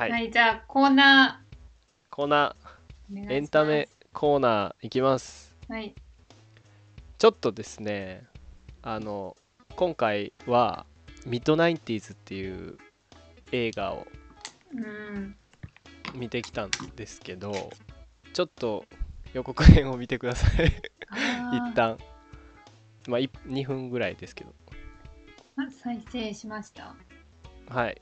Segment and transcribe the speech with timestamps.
[0.00, 1.44] はい、はい、じゃあコーナ
[2.08, 3.32] コーナー。
[3.34, 5.54] エンタメコーナーいきます。
[5.68, 5.94] はい。
[7.18, 8.24] ちょっとですね
[8.80, 9.36] あの
[9.76, 10.86] 今回は
[11.26, 12.78] ミッドナインティーズっていう
[13.52, 14.06] 映画を
[14.72, 15.36] うん。
[16.14, 17.70] 見てきたんですけど
[18.32, 18.86] ちょっと
[19.34, 20.72] 予告編を見てください。
[21.52, 21.98] 一旦。
[23.06, 24.54] まあい2分ぐらいですけど。
[25.56, 26.96] あ再生しました。
[27.68, 28.00] はい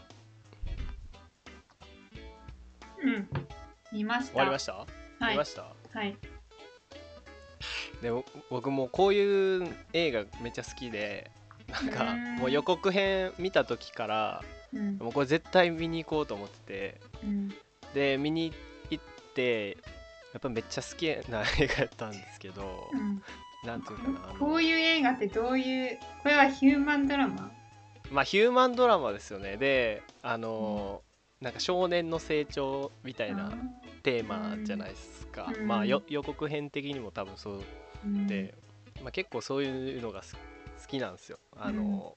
[3.03, 3.29] うん。
[3.93, 4.33] 見ました。
[4.33, 4.87] 終わりました、は
[5.21, 5.33] い。
[5.33, 5.63] 見ました？
[5.93, 6.17] はい。
[8.03, 11.31] でも僕もこういう映画めっちゃ好きで
[11.69, 12.37] なんかうん。
[12.37, 14.99] もう予告編見た時からうん。
[14.99, 17.55] もうこれ絶対見に行こうと思っててうん。
[17.95, 18.53] で見に
[18.91, 19.79] 行って
[20.33, 23.23] やっぱめっちゃ好きな映画やったんですけど、うん。
[23.65, 27.51] なんていうかなこういう映画ってどういうこれはヒューマンドラマ？
[28.11, 29.57] まあヒューマンドラマですよね。
[29.57, 31.08] であのー
[31.41, 33.53] なんか少年の成長みたいな
[34.03, 35.69] テーマじゃないですか、うん。
[35.69, 37.61] まあよ予告編的にも多分そう
[38.05, 38.27] うん。
[38.27, 38.55] で、
[39.03, 40.41] まあ、結構そういうのがす好
[40.89, 41.39] きなんですよ。
[41.57, 42.17] あの、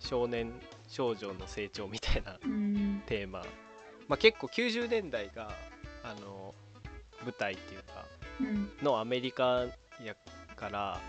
[0.00, 0.52] 少年
[0.88, 3.02] 少女の成長みたいなうん。
[3.06, 3.40] テーマ、
[4.08, 5.50] まあ、結構90年代が
[6.04, 6.54] あの
[7.24, 8.04] 舞台っていうか
[8.40, 8.70] うん。
[8.82, 9.64] のアメリカ
[10.04, 10.14] や
[10.56, 11.00] から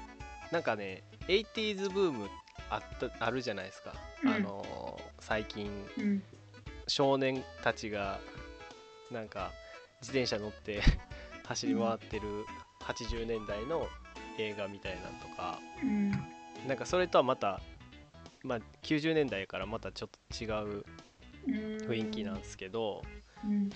[0.51, 2.29] なんかね 80s ブーム
[2.69, 4.29] あったあるじゃないですか、うん。
[4.29, 5.69] あの最近。
[5.97, 6.23] うん
[6.87, 8.19] 少年たちが
[9.11, 9.51] なんか
[10.01, 10.81] 自転車乗って
[11.45, 12.45] 走り回ってる
[12.81, 13.87] 80年代の
[14.37, 16.11] 映画みたいなのとかうん。
[16.67, 17.61] なんかそれとはまた、
[18.43, 20.47] まあ、90年代からまたちょっと違
[20.79, 20.85] う
[21.47, 21.53] うん。
[21.87, 23.03] 雰囲気なんですけど、
[23.43, 23.69] うん。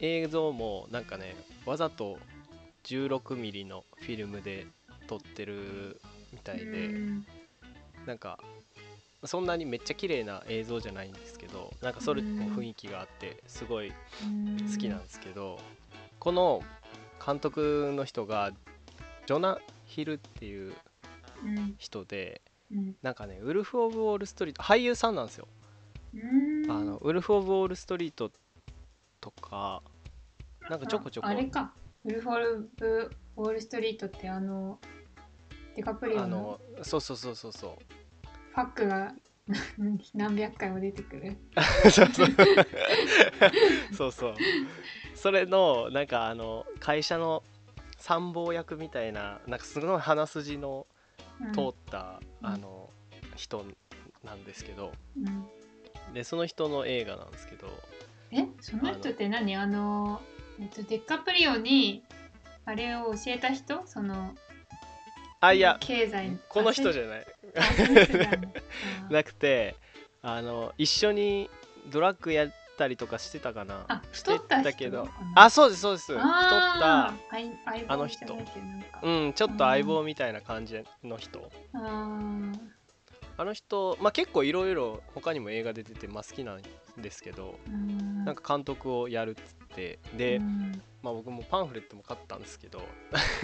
[0.00, 2.18] 映像もなんかねわざと
[2.84, 4.66] 16mm のフィルムで
[5.06, 6.00] 撮ってる
[6.32, 7.26] みたいで、うん。
[8.06, 8.38] なんか
[9.24, 15.58] そんなにめっちゃ綺麗な映像じゃないんですけどなんかそれも雰囲気があってすごい好きなんですけど
[16.18, 16.62] この
[17.24, 18.52] 監督の人が
[19.26, 20.72] ジョナ・ヒルっていう
[21.44, 21.74] うん。
[21.78, 22.96] 人でうん。
[23.02, 25.48] なんかねウルフ・オブ・ウォール・ストリート俳優さんなんですよ。
[26.14, 26.18] う
[26.66, 26.70] ん。
[26.70, 28.30] あのウルフ・オブ・ウォール・ストリート
[29.20, 29.82] とか
[30.68, 31.26] なんかちょこちょこ。
[31.28, 31.72] ああれか。
[32.04, 34.78] ウルフォルブ・ウォール・ストリートってあの
[35.76, 36.58] デカプリオの？
[36.74, 37.72] あのそうそうそうそうそう
[38.54, 39.14] ファックが
[40.14, 41.36] 何百回も出てくる。
[41.90, 42.28] そうそう。
[43.96, 44.34] そうそう。
[45.14, 47.42] それのなんかあの会社の
[47.98, 50.86] 参謀役みたいななんかすごい鼻筋の
[51.40, 51.52] うん。
[51.52, 52.46] 通った、うん。
[52.46, 52.90] あの
[53.36, 53.64] 人
[54.24, 54.92] なんですけど。
[55.16, 55.48] うん。
[56.12, 57.68] でその人の映画なんですけど。
[58.30, 58.46] え？
[58.60, 59.56] その人って何？
[59.56, 60.20] あの。
[60.60, 62.04] えっとデカプリオに
[62.64, 63.86] あれを教えた人？
[63.86, 64.34] その
[65.40, 67.26] あいや経済この人ゃじゃない
[69.10, 69.76] なくて
[70.22, 71.50] あの一緒に
[71.90, 73.84] ドラッグやったりとかしてたかな。
[73.88, 75.08] あしてた人けど。
[75.34, 76.12] あそうですそうです。
[76.12, 77.14] 太った。
[77.88, 78.38] あの人。
[79.02, 81.50] うんちょっと相棒みたいな感じの人。
[83.40, 86.62] あの人、まあ、結構いろいろ他にも映画で出て、まあ、好きなん
[87.00, 88.24] ですけどうん。
[88.24, 90.00] なんか監督をやるっつって。
[90.16, 90.82] で、うん。
[91.02, 92.80] まあ、僕もパンフレットも買ったんですけど。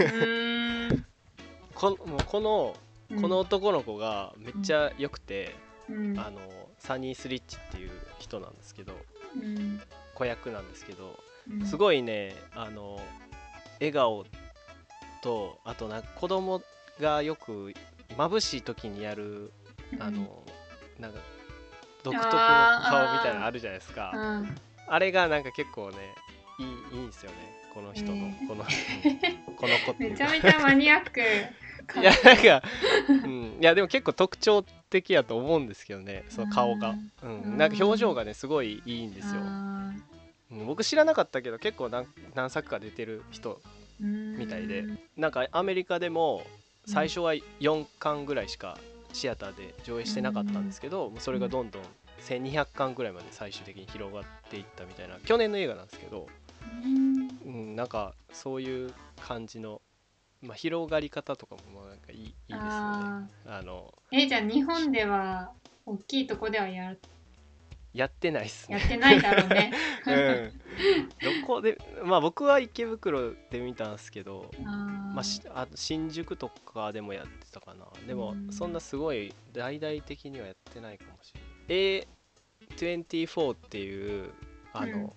[0.00, 1.06] うん。
[1.74, 2.74] このもうこの
[3.20, 5.54] この男の子がめっちゃ良くて、
[5.88, 6.18] うん。
[6.18, 6.40] あの
[6.78, 8.94] サニー・スリッチっていう人なんですけど
[9.36, 9.80] うん。
[10.14, 11.18] 子役なんですけど
[11.50, 11.66] うん。
[11.66, 12.98] すごいねあの
[13.78, 14.24] 笑顔
[15.22, 16.62] とあとなんか子供
[17.00, 17.74] がよく
[18.16, 19.52] 眩しい時にやる
[19.98, 20.42] あの、
[20.98, 21.18] なんか
[22.02, 24.12] 独特の顔みたいなのあるじゃないですか。
[24.14, 24.18] あ
[24.92, 25.00] うん。
[25.00, 25.96] れがなんか結構ね
[26.58, 27.36] いいいいんですよね
[27.74, 30.24] この人の、えーこのうんこの子っていうか。
[30.30, 31.20] めちゃめちゃマニアック
[32.00, 32.62] いやなんか、
[33.08, 37.42] うん、いやでも結構特徴的やと思うんですけどねその顔が、うん。
[37.42, 37.58] うん。
[37.58, 39.92] なんか表情がねすごいいいんですよ、あ
[40.52, 40.66] うん。
[40.66, 43.60] 僕知らなかったけど結構何何作か出てる人
[44.00, 44.84] みたいで。
[45.16, 46.42] なんかアメリカでも
[46.86, 48.78] 最初は4巻ぐらいしか
[49.12, 51.82] シアターで上映してなかったんですけど、もうそれがどんどん
[52.20, 55.16] 1200巻ぐらいまで最終的に広がっていったみたいな。
[55.24, 56.26] 去年の映画なんですけど、
[56.84, 57.28] うん。
[57.44, 59.80] うん、なんかそういう感じの、
[60.44, 62.66] まあ、広がり方とかもなんかいいいいですよね。
[62.68, 65.50] ああのーえじゃあ日本では
[65.86, 66.94] 大きいとこではや
[67.92, 68.78] やってないっすね。
[68.78, 69.72] やってないだろうね。
[70.06, 77.86] うん、どこでまあ僕は池袋で見たんですけど、まあ、しあ新宿とかでもやってたかな。
[78.06, 78.52] でもうん。
[78.52, 82.06] そんなすごい大々的にはやってないかもしれない。
[82.76, 84.32] A24 っていう
[84.72, 85.12] あの、うん。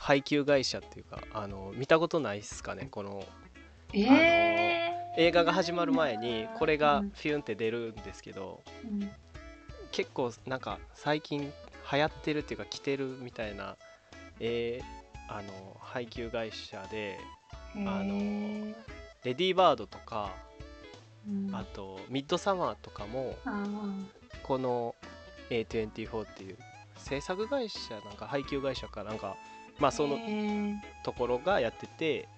[0.00, 3.22] 配給会社っていうかあの見たことないっすかねこの
[3.92, 5.20] えー。
[5.20, 7.10] 映画が始まる前にこれがうん。
[7.10, 9.10] フィュンって出るんですけど、うん。
[9.90, 11.52] 結構なんか最近
[11.92, 13.76] 流行ってるっていうか着てるみたいな
[14.38, 17.18] えーあの配給会社で
[17.76, 17.90] へー。
[17.90, 18.74] あの
[19.24, 20.32] レディーバードとか
[21.28, 21.54] うん。
[21.54, 23.36] あとミッドサマーとかも
[24.42, 24.94] この
[25.50, 26.56] A24 っていう
[26.96, 29.36] 制作会社なんか配給会社かなんか
[29.78, 30.18] まあその
[31.04, 32.28] ところがやってて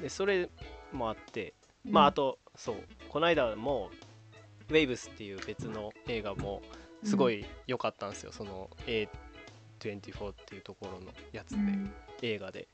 [0.00, 0.48] でそれ
[0.92, 1.54] もあって
[1.84, 2.76] まああとそう
[3.08, 3.90] この間も
[4.68, 6.62] 「ウェイブスっていう別の映画も
[7.04, 11.92] すごい良かったんですよ、その A24 っていうところのやつで、うん。
[12.22, 12.68] 映画で。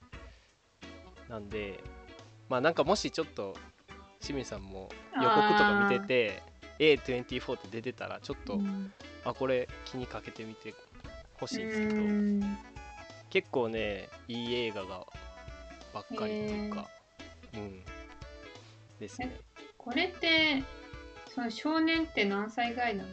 [1.29, 1.82] なんで
[2.49, 3.55] まあなんかもしちょっと
[4.20, 6.43] 清水さんも予告とか見てて
[6.79, 8.93] A24 って出てたらちょっと、うん。
[9.25, 10.75] あこれ気にかけてみて
[11.35, 12.59] ほしいんですけど、うん。
[13.31, 15.06] 結構ねいい映画が
[15.93, 16.88] ばっかりっていうか、
[17.55, 17.83] うん。
[18.99, 19.37] ですね。
[19.77, 20.62] これって
[21.35, 23.09] その少年って何歳ぐらいなの？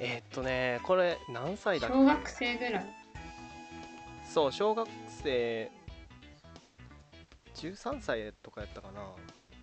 [0.00, 1.96] えーっとねこれ何歳だっけ？
[1.96, 2.86] 小学生ぐらい。
[4.24, 4.88] そう小学
[5.22, 5.70] 生
[7.54, 9.00] 13歳とかやったかな。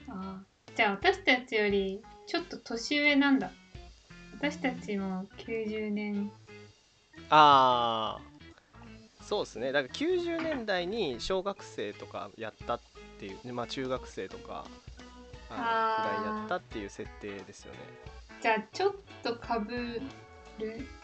[0.09, 0.75] あー。
[0.75, 3.51] じゃあ私たちよりちょっと年上なんだ。
[4.35, 6.31] 私たちも90年。
[7.29, 9.23] あー。
[9.25, 9.71] そうですね。
[9.71, 12.79] だから90年代に小学生とかやったっ
[13.19, 14.65] ていうまあ中学生とか
[15.49, 16.23] ああー。
[16.23, 17.79] のくらいやったっていう設定ですよね。
[18.41, 20.01] じゃあちょっとかぶる？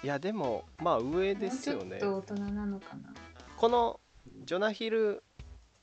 [0.03, 1.97] いやでもまあ上ですよね。
[2.00, 3.13] ちょっと大人なのかな？
[3.57, 4.00] この
[4.45, 5.23] ジョナヒル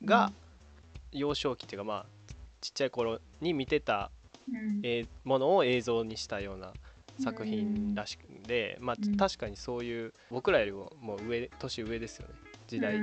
[0.03, 0.31] が
[1.11, 2.05] 幼少期っていうかまあ
[2.61, 4.09] ちっちゃい頃に見てた
[4.49, 4.81] うん。
[4.83, 6.73] えーものを映像にしたような
[7.23, 9.15] 作品らしくて、まあうん。
[9.17, 12.33] 確かにそういう僕らよりももう上年上ですよね。
[12.67, 12.93] 時代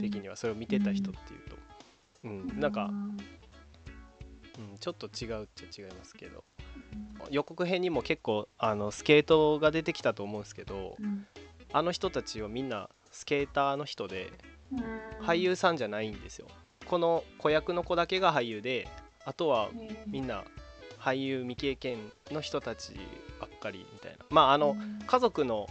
[0.00, 0.36] 的には。
[0.36, 1.56] それを見てた人っていうと、
[2.24, 2.90] うんなんか、
[4.58, 6.44] うん、ちょっと違うっちゃ違いますけど。
[7.30, 11.26] 予告編にも結構あのスケートが出てきたと思うんですけどうん。
[11.72, 14.32] あの人たちはみんなスケーターの人で
[14.72, 15.26] うん。
[15.26, 16.46] 俳優さんじゃないんですよ。
[16.86, 18.88] この子役の子だけが俳優で
[19.24, 19.68] あとは
[20.06, 20.44] みんな
[20.98, 21.98] 俳優未経験
[22.30, 22.94] の人たち
[23.40, 24.24] ばっかりみたいな。
[24.30, 24.98] まああのうん。
[25.06, 25.68] 家族の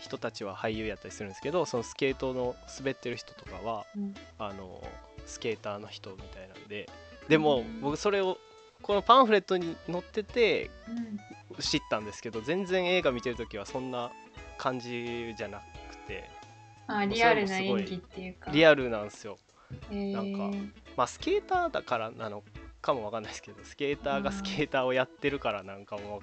[0.00, 4.14] 人たちは俳優やったりするんですけどそのスケートの滑ってる人とかはうん。
[4.38, 4.82] あの
[5.28, 6.88] スケーターの人みたいなんで
[7.28, 7.80] でもうん。
[7.80, 8.38] 僕それを
[8.82, 11.18] このパンフレットに載っててうん。
[11.60, 14.10] 知ったんですけど全然映画見てる時はそんな
[14.58, 15.60] 感じじゃな
[15.90, 16.28] くて
[16.86, 18.50] あリアルな演技っていうか。
[18.50, 19.38] アリアルなんですよ。
[19.90, 20.50] ルなんか
[20.96, 22.42] まあスケーターだからなの
[22.80, 26.22] かもわかんないですけどスケーターがスケーターをやってるからなんかも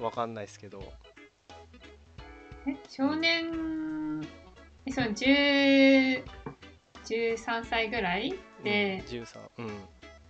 [0.00, 0.82] わかんないですけど。
[2.66, 4.20] え少年
[4.86, 6.22] えその10
[7.08, 9.70] 13歳ぐらいで、うん、13うん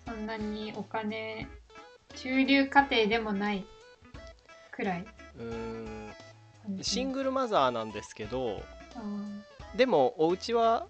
[0.07, 1.47] そんなにお金
[2.15, 3.65] 中流家庭でもない
[4.71, 5.05] くらい。
[5.39, 6.13] うーん。
[6.83, 8.63] シングルマザーなんですけど
[8.95, 10.87] あーでもお家は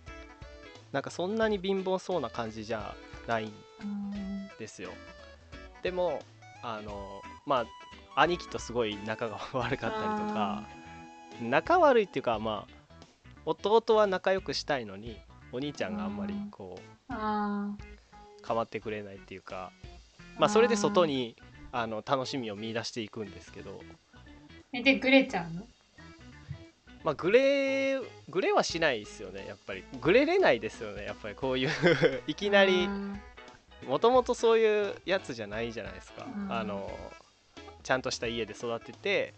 [0.93, 2.95] なんかそんなに貧乏そうな感じじゃ
[3.27, 3.53] ないん
[4.59, 4.91] ですよ。
[5.83, 6.21] でも
[6.63, 7.65] あのま
[8.15, 10.65] あ兄貴とすごい仲が悪かったりとか。
[11.41, 12.79] 仲悪いっていうかまあ
[13.45, 15.19] 弟は仲良くしたいのに
[15.53, 17.71] お兄ちゃんがあんまりこうあ
[18.43, 19.71] 構ってくれないっていうか
[20.39, 21.37] まあそれで外に
[21.73, 23.71] あの楽しみを見出していくんですけど。
[23.71, 23.83] ー
[24.73, 25.67] えでグレちゃうの？
[27.05, 29.85] まあグレーグレーはしないですよねやっぱり。
[30.01, 31.35] グレれないですよねやっぱり。
[31.35, 31.71] こういう
[32.27, 32.89] いきなり
[33.87, 36.25] もともとそういうやつじゃないじゃないですか。
[36.25, 36.53] うん。
[36.53, 36.91] あの
[37.83, 39.35] ちゃんとした家で育てて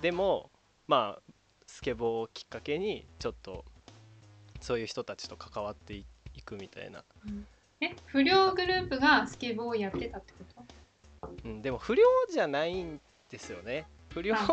[0.00, 0.50] でも
[0.86, 1.22] まあ
[1.66, 3.64] スケボーをきっかけにちょっと
[4.60, 7.42] そういう人たちと関わっていいくみたいな、ー
[7.80, 10.64] え不良グループがスケボーをやってたってこ
[11.20, 11.28] と？
[11.44, 13.00] うん、でも不良じゃないん
[13.30, 13.86] ですよね。
[14.10, 14.46] 不良あ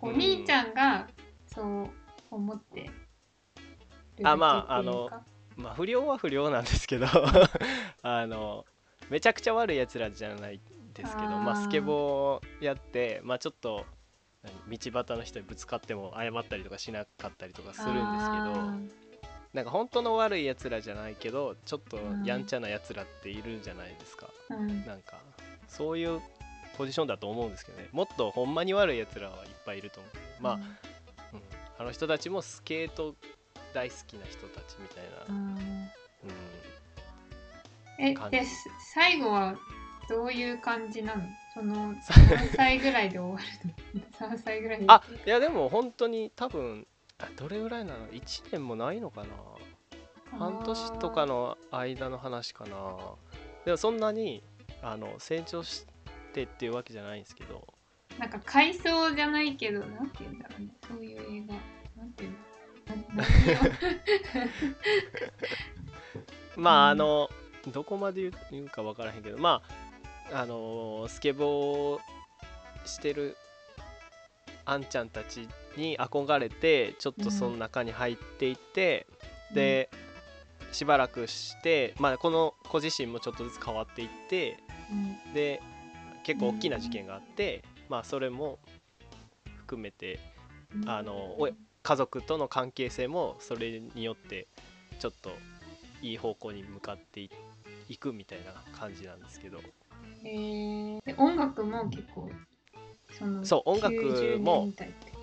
[0.00, 1.08] お兄ちゃんが
[1.46, 1.90] そう
[2.30, 2.90] 思って
[4.22, 5.10] あまああの
[5.56, 7.06] まあ不良は不良なんですけど
[8.02, 8.66] あの
[9.10, 10.60] めちゃくちゃ悪いやつらじゃない
[10.94, 13.86] ですけどまあスケボーやってまあちょっと
[14.42, 18.78] 何道端の人にぶつかっても謝ったりとかしなかったりとかするんですけどあ
[19.56, 22.24] なんか本当の悪いやつらじゃないけどちょっとうん。
[22.24, 24.84] やんちゃなやつらっているじゃないですか、ーうん。
[24.84, 25.16] なんか
[25.66, 26.20] そういう
[26.76, 27.88] ポジションだと思うんですけどね。
[27.90, 30.12] もっとほんまに悪いやつらはいっぱいいると思う。
[30.42, 30.62] まあ、うん、
[31.78, 33.14] あの人たちもスケート
[33.72, 35.88] 大好きな人たちみたいな、うん。
[37.98, 39.56] うん、えです最後は
[40.10, 41.22] どういう感じなの？
[41.54, 41.94] その
[42.30, 44.36] 何歳ぐらいで終わるの？
[44.36, 44.84] 3歳ぐらいで。
[44.88, 46.95] あいやでも本当に多分あ
[47.36, 49.28] どれぐらいなの？1年もないのかな？
[50.38, 52.76] 半年とかの間の話かな。
[53.64, 54.42] でもそんなに
[54.82, 55.86] あの成長し
[56.32, 57.66] てっていうわけじゃないんですけど。
[58.18, 60.68] なんか回想じゃないけどなんて言うんだろうね。
[60.88, 61.54] そういう映画。
[62.02, 62.36] なんていうの？
[62.86, 63.02] 何
[66.56, 67.28] をまあうんあの
[67.72, 69.38] どこまで言う言うか分からへんけど。
[69.38, 69.86] まあ
[70.32, 72.00] あのスケボー
[72.84, 73.36] してる
[74.64, 79.06] あんちゃんたちに憧れてちょっとその中に入っていって、
[79.54, 79.90] で
[80.72, 84.58] しばらくして、まあ、この子自身もちょっとずつ変わっていって
[84.90, 85.34] うん。
[85.34, 85.62] で
[86.24, 88.58] 結構大きな事件があって、まあそれも
[89.58, 90.18] 含めて
[90.74, 90.88] うん。
[90.88, 91.48] あのお
[91.82, 94.48] 家族との関係性もそれによって
[94.98, 95.30] ちょっと
[96.02, 97.30] いい方向に向かってい
[97.88, 99.60] いくみたいな感じなんですけど。
[100.24, 102.28] えーで音楽も結構
[103.16, 105.15] そのそう音楽も90年代って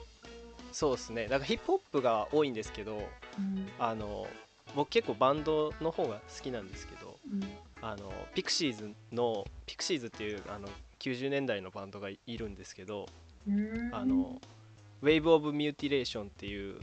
[0.74, 1.24] そうですね。
[1.26, 3.70] だからヒップホップが多いんですけどうん。
[3.80, 4.28] あの
[4.76, 7.44] 僕結構バンドの方が好きなんですけどうん。
[7.82, 10.68] あのピクシーズのピクシーズっていうあの
[11.00, 13.08] 90年代のバンドがいるんですけど
[13.48, 13.90] うん。
[13.94, 14.42] あの
[15.04, 16.80] 「Wave of Mutilation」っていう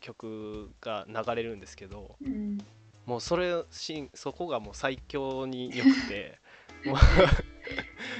[0.00, 2.58] 曲が流れるんですけどうん。
[3.04, 6.38] もうそれシーンそこがもう最強に良くて
[6.86, 6.96] もう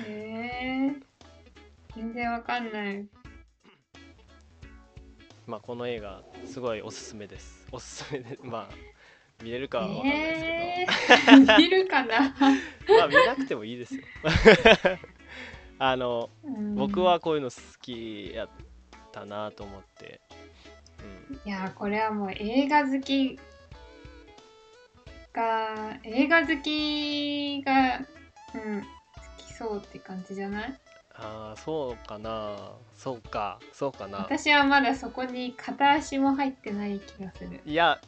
[0.06, 1.02] えー、
[1.94, 3.06] 全然わかんない
[5.46, 7.66] まあこの映画すごいおすすめです。
[7.72, 8.74] おすすめで まあ
[9.42, 12.32] 見れるかは分かんないですえー、 見るかな、
[12.86, 14.02] けど、まあ見なくてもいいですよ。
[15.78, 16.74] あのうん。
[16.76, 18.48] 僕はこういうの好きやっ
[19.12, 20.20] たなと思って、
[21.44, 23.38] いやこれはもう映画好き
[25.32, 27.98] が映画好きが、
[28.54, 28.86] うん、好
[29.36, 30.80] きそうって感じじゃない？
[31.16, 32.72] ああそうかな。
[32.96, 33.60] そうか。
[33.72, 34.18] そうかな。
[34.18, 37.60] 私はまだそこに片足も入ってない気がする。
[37.64, 38.00] いや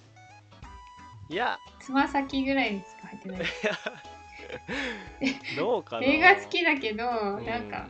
[1.28, 1.58] いや。
[1.80, 3.40] つま先ぐらいしか入ってない。
[5.56, 6.06] どうかな。
[6.06, 7.46] 映画好きだけど、ん。
[7.46, 7.88] なんか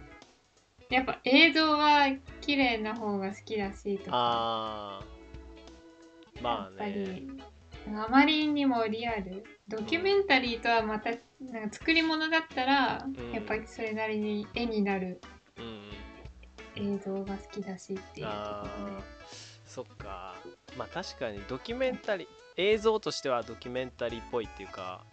[0.90, 2.08] やっぱ映像は
[2.40, 4.10] 綺麗な方が好きだしとか。
[4.12, 6.42] あー。
[6.42, 7.30] まあやっぱねり
[7.88, 9.44] あまりにもリアル。
[9.68, 13.32] ドキュメンタリーとはまたなんか作り物だったら、ん。
[13.32, 15.20] やっぱりそれなりに絵になる
[15.58, 16.94] うんうん。
[16.94, 18.92] 映像が好きだしっていうとこあろで。
[18.92, 19.02] ー
[19.66, 20.36] そっか。
[20.76, 25.04] まあ確かにドキュメンタリー映像としてはドキュメンタリーっぽいっていうか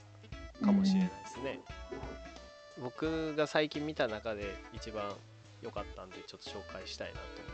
[0.63, 1.59] かもしれないですね、
[2.81, 5.03] 僕が最近見た中で一番
[5.61, 7.49] 良かったんでちょっと紹介したいなと思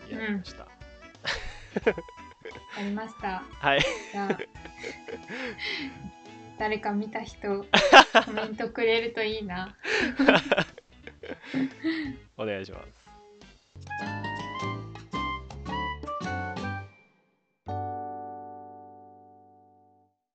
[0.00, 0.68] ってやりました、わ
[2.50, 3.42] かりました。
[3.58, 3.80] はい。
[6.58, 7.64] 誰か見た人
[8.24, 9.76] コメントくれるといいな。
[12.36, 13.01] お願いします